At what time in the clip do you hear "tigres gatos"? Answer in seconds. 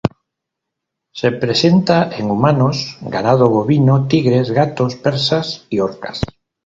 4.07-4.95